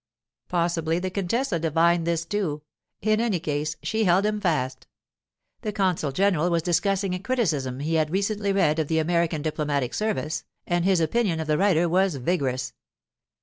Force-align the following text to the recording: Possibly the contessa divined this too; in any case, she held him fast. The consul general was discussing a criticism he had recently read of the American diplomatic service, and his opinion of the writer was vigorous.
Possibly 0.47 0.97
the 0.97 1.11
contessa 1.11 1.59
divined 1.59 2.07
this 2.07 2.25
too; 2.25 2.63
in 3.03 3.21
any 3.21 3.39
case, 3.39 3.75
she 3.83 4.03
held 4.05 4.25
him 4.25 4.41
fast. 4.41 4.87
The 5.61 5.71
consul 5.71 6.11
general 6.11 6.49
was 6.49 6.63
discussing 6.63 7.13
a 7.13 7.19
criticism 7.19 7.81
he 7.81 7.93
had 7.93 8.09
recently 8.09 8.51
read 8.51 8.79
of 8.79 8.87
the 8.87 8.97
American 8.97 9.43
diplomatic 9.43 9.93
service, 9.93 10.43
and 10.65 10.85
his 10.85 11.01
opinion 11.01 11.39
of 11.39 11.45
the 11.45 11.59
writer 11.59 11.87
was 11.87 12.15
vigorous. 12.15 12.73